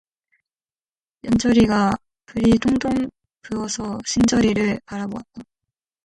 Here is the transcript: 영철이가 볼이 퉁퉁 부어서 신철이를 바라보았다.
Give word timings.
영철이가 1.25 1.91
볼이 2.25 2.53
퉁퉁 2.57 3.11
부어서 3.43 3.99
신철이를 4.03 4.81
바라보았다. 4.87 5.43